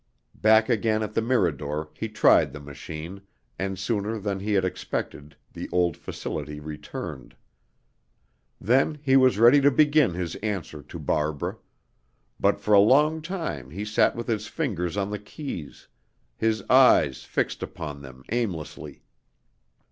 [0.33, 3.21] Back again at the Mirador he tried the machine,
[3.59, 7.35] and sooner than he had expected the old facility returned.
[8.59, 11.57] Then he was ready to begin his answer to Barbara;
[12.39, 15.87] but for a long time he sat with his fingers on the keys,
[16.35, 19.03] his eyes fixed upon them aimlessly.